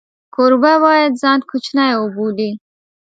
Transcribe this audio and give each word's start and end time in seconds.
کوربه 0.33 0.73
باید 0.83 1.11
ځان 1.21 1.39
کوچنی 1.49 1.91
وبولي. 1.97 2.51